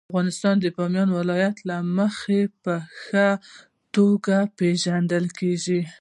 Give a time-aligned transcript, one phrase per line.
[0.09, 3.27] افغانستان د بامیان د ولایت له مخې په ښه
[3.95, 5.81] توګه پېژندل کېږي.